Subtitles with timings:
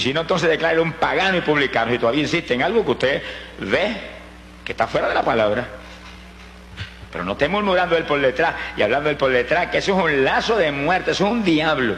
[0.00, 1.92] Y si no, entonces declare un pagano y publicano.
[1.92, 3.22] Si todavía insiste en algo que usted
[3.58, 3.94] ve
[4.64, 5.68] que está fuera de la palabra.
[7.12, 10.02] Pero no esté murmurando él por detrás y hablando él por detrás, que eso es
[10.02, 11.96] un lazo de muerte, eso es un diablo.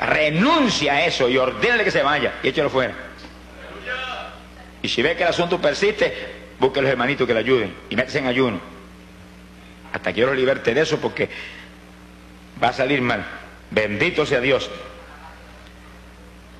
[0.00, 2.92] Renuncia a eso y ordénale que se vaya y échalo fuera.
[4.82, 6.12] Y si ve que el asunto persiste,
[6.58, 8.60] busque a los hermanitos que le ayuden y métese en ayuno.
[9.92, 11.28] Hasta que yo lo liberte de eso porque
[12.60, 13.24] va a salir mal.
[13.70, 14.68] Bendito sea Dios.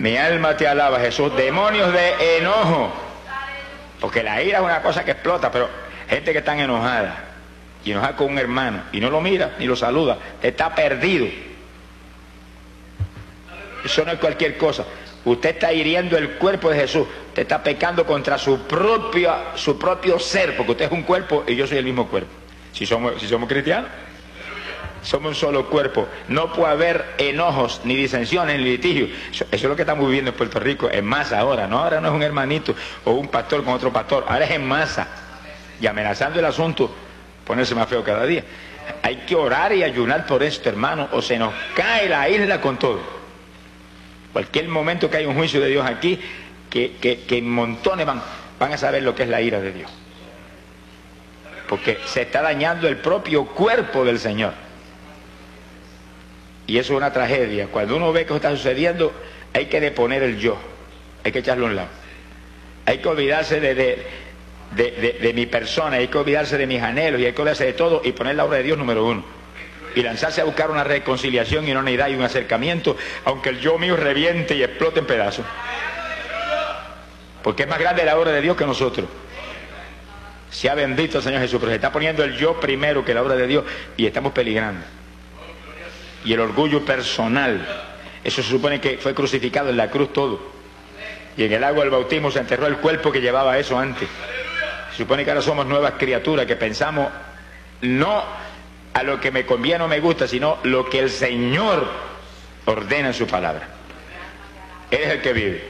[0.00, 1.36] Mi alma te alaba, Jesús.
[1.36, 2.90] Demonios de enojo.
[4.00, 5.68] Porque la ira es una cosa que explota, pero
[6.08, 7.22] gente que está enojada
[7.84, 11.26] y enojada con un hermano y no lo mira ni lo saluda, está perdido.
[13.84, 14.86] Eso no es cualquier cosa.
[15.22, 17.06] Usted está hiriendo el cuerpo de Jesús.
[17.28, 21.54] Usted está pecando contra su, propio, su propio ser, porque usted es un cuerpo y
[21.54, 22.30] yo soy el mismo cuerpo.
[22.72, 23.90] Si somos, si somos cristianos
[25.02, 26.08] somos un solo cuerpo.
[26.28, 29.10] No puede haber enojos, ni disensiones, ni litigios.
[29.30, 31.66] Eso, es lo que estamos viviendo en Puerto Rico, en masa ahora.
[31.66, 34.66] No, ahora no es un hermanito o un pastor con otro pastor, ahora es en
[34.66, 35.08] masa.
[35.80, 36.90] Y amenazando el asunto,
[37.44, 38.44] ponerse más feo cada día.
[39.02, 42.78] Hay que orar y ayunar por esto, hermano, o se nos cae la isla con
[42.78, 43.00] todo.
[44.32, 46.20] Cualquier momento que haya un juicio de Dios aquí,
[46.68, 48.22] que, que, montones van,
[48.58, 49.90] van a saber lo que es la ira de Dios.
[51.68, 54.52] Porque se está dañando el propio cuerpo del Señor.
[56.66, 57.66] Y eso es una tragedia.
[57.66, 59.12] Cuando uno ve que está sucediendo,
[59.52, 60.56] hay que deponer el yo.
[61.24, 61.88] Hay que echarlo a un lado.
[62.86, 67.32] Hay que olvidarse de, de, mi persona, hay que olvidarse de mis anhelos y hay
[67.32, 69.24] que olvidarse de todo y poner la obra de Dios número uno.
[69.94, 73.76] Y lanzarse a buscar una reconciliación y una unidad y un acercamiento, aunque el yo
[73.76, 75.44] mío reviente y explote en pedazos.
[77.42, 79.08] Porque es más grande la obra de Dios que nosotros.
[80.50, 83.36] Sea bendito el Señor Jesús, pero se está poniendo el yo primero que la obra
[83.36, 83.64] de Dios
[83.96, 84.99] y estamos peligrando
[86.24, 87.66] y el orgullo personal.
[88.22, 90.40] Eso se supone que fue crucificado en la cruz todo.
[91.36, 94.08] Y en el agua del bautismo se enterró el cuerpo que llevaba eso antes.
[94.90, 97.08] Se supone que ahora somos nuevas criaturas que pensamos
[97.82, 98.22] no
[98.92, 101.88] a lo que me conviene o me gusta, sino lo que el Señor
[102.66, 103.68] ordena en su palabra.
[104.90, 105.64] Él es el que vive.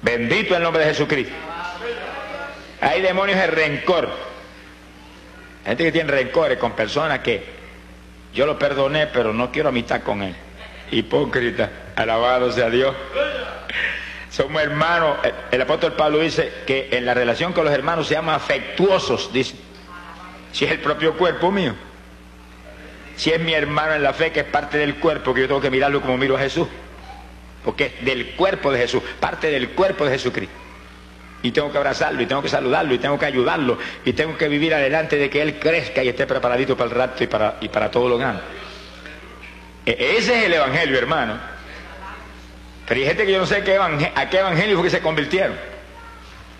[0.00, 1.34] Bendito el nombre de Jesucristo.
[2.80, 4.10] Hay demonios de rencor.
[5.64, 7.42] Gente que tiene rencores con personas que
[8.34, 10.34] yo lo perdoné, pero no quiero amistad con él.
[10.90, 12.94] Hipócrita, alabado sea Dios.
[14.30, 15.18] Somos hermanos.
[15.50, 19.54] El, apóstol Pablo dice que en la relación con los hermanos se llama afectuosos, dice.
[20.52, 21.74] Si es el propio cuerpo mío.
[23.16, 25.60] Si es mi hermano en la fe, que es parte del cuerpo, que yo tengo
[25.60, 26.66] que mirarlo como miro a Jesús.
[27.64, 30.63] Porque es del cuerpo de Jesús, parte del cuerpo de Jesucristo
[31.44, 34.48] y tengo que abrazarlo y tengo que saludarlo y tengo que ayudarlo y tengo que
[34.48, 37.68] vivir adelante de que él crezca y esté preparadito para el rato y para, y
[37.68, 38.40] para todo lo grande.
[39.84, 41.38] E, ese es el evangelio, hermano.
[42.88, 45.54] Pero hay gente que yo no sé qué a qué evangelio fue que se convirtieron.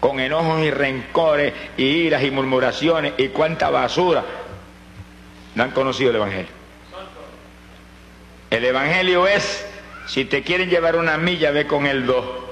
[0.00, 4.22] Con enojos y rencores y iras y murmuraciones y cuánta basura.
[5.54, 6.52] No han conocido el evangelio.
[8.50, 9.66] El evangelio es,
[10.06, 12.43] si te quieren llevar una milla, ve con el dos.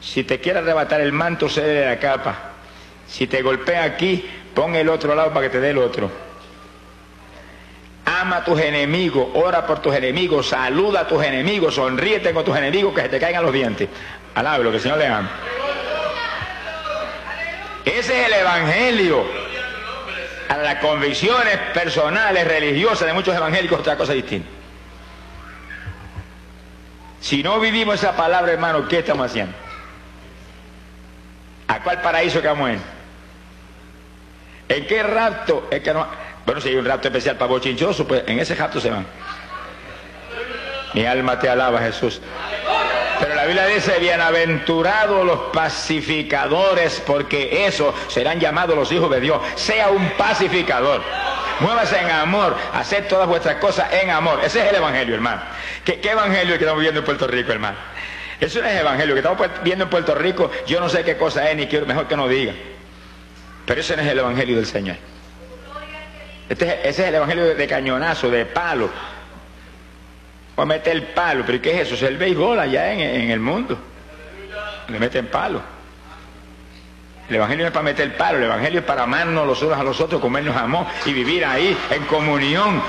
[0.00, 2.34] Si te quiere arrebatar el manto, cede de la capa.
[3.06, 6.10] Si te golpea aquí, pon el otro lado para que te dé el otro.
[8.04, 12.56] Ama a tus enemigos, ora por tus enemigos, saluda a tus enemigos, sonríete con tus
[12.56, 13.88] enemigos que se te caigan los dientes.
[14.36, 15.30] lo que el Señor le ama.
[17.84, 19.46] Ese es el evangelio.
[20.48, 24.48] A las convicciones personales, religiosas de muchos evangélicos, otra cosa distinta.
[27.20, 29.65] Si no vivimos esa palabra, hermano, ¿qué estamos haciendo?
[31.68, 32.82] ¿A cuál paraíso que vamos en?
[34.68, 35.68] ¿En qué rapto?
[35.70, 36.06] Es que no...
[36.44, 39.04] Bueno, si hay un rapto especial para bochinchoso, pues en ese rapto se van.
[40.94, 42.20] Mi alma te alaba, Jesús.
[43.18, 49.40] Pero la Biblia dice, bienaventurados los pacificadores, porque esos serán llamados los hijos de Dios.
[49.56, 51.02] Sea un pacificador.
[51.60, 54.40] Muévase en amor, hacer todas vuestras cosas en amor.
[54.44, 55.42] Ese es el Evangelio, hermano.
[55.84, 57.76] ¿Qué, qué Evangelio estamos viendo en Puerto Rico, hermano?
[58.40, 59.14] Eso no es evangelio.
[59.14, 62.06] Que estamos viendo en Puerto Rico, yo no sé qué cosa es, ni quiero, mejor
[62.06, 62.52] que no diga.
[63.64, 64.96] Pero ese no es el evangelio del Señor.
[66.48, 68.90] Este ese es el evangelio de, cañonazo, de palo.
[70.54, 71.44] O meter el palo.
[71.44, 71.94] ¿Pero qué es eso?
[71.94, 73.78] Es el béisbol allá en, en el mundo.
[74.88, 75.60] Le meten palo.
[77.28, 79.76] El Evangelio no es para meter el palo, el Evangelio es para amarnos los unos
[79.76, 82.80] a los otros, comernos amor y vivir ahí en comunión.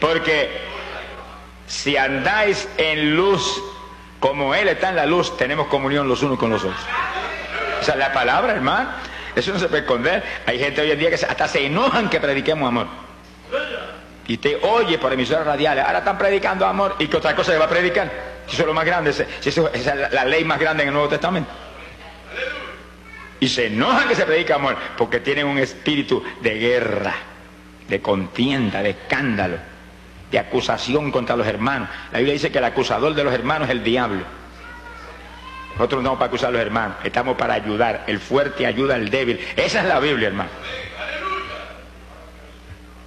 [0.00, 0.63] Porque
[1.66, 3.62] si andáis en luz,
[4.20, 6.80] como Él está en la luz, tenemos comunión los unos con los otros.
[7.80, 8.90] O sea, la palabra, hermano,
[9.34, 10.22] eso no se puede esconder.
[10.46, 12.86] Hay gente hoy en día que hasta se enojan que prediquemos amor.
[14.26, 17.58] Y te oye por emisoras radiales, ahora están predicando amor y que otra cosa se
[17.58, 18.10] va a predicar.
[18.46, 21.08] Si eso es lo más grande, si es la ley más grande en el Nuevo
[21.08, 21.50] Testamento.
[23.40, 27.14] Y se enojan que se predica amor porque tienen un espíritu de guerra,
[27.88, 29.58] de contienda, de escándalo,
[30.34, 31.88] de acusación contra los hermanos.
[32.10, 34.24] La Biblia dice que el acusador de los hermanos es el diablo.
[35.76, 38.02] Nosotros no estamos para acusar a los hermanos, estamos para ayudar.
[38.08, 39.38] El fuerte ayuda al débil.
[39.54, 40.50] Esa es la Biblia, hermano.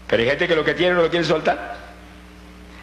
[0.07, 1.75] Pero hay gente que lo que tiene no lo quiere soltar.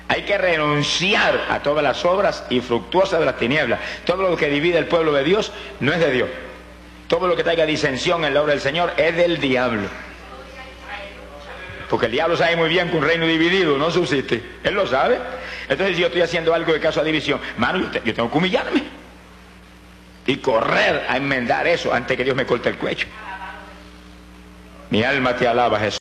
[0.08, 3.80] Hay que renunciar a todas las obras infructuosas de las tinieblas.
[4.04, 6.28] Todo lo que divide el pueblo de Dios no es de Dios.
[7.08, 9.88] Todo lo que traiga disensión en la obra del Señor es del diablo.
[11.94, 14.42] Porque el diablo sabe muy bien que un reino dividido no subsiste.
[14.64, 15.16] Él lo sabe.
[15.68, 18.82] Entonces si yo estoy haciendo algo de caso a división, mano, yo, tengo que humillarme.
[20.26, 23.06] Y correr a enmendar eso antes que Dios me corte el cuello.
[24.90, 26.00] Mi alma te alaba, Jesús.